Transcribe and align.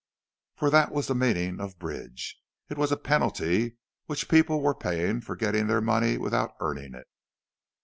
For 0.55 0.71
that 0.71 0.91
was 0.91 1.05
the 1.05 1.13
meaning 1.13 1.59
of 1.59 1.77
bridge; 1.77 2.35
it 2.71 2.75
was 2.79 2.91
a 2.91 2.97
penalty 2.97 3.77
which 4.07 4.29
people 4.29 4.59
were 4.59 4.73
paying 4.73 5.21
for 5.21 5.35
getting 5.35 5.67
their 5.67 5.79
money 5.79 6.17
without 6.17 6.55
earning 6.59 6.95
it. 6.95 7.05